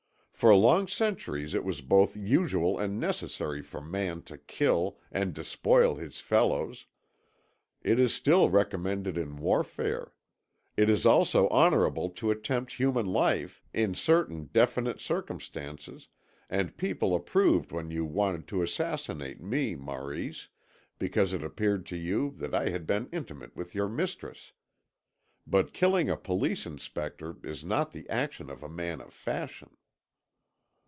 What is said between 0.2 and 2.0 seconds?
"For long centuries it was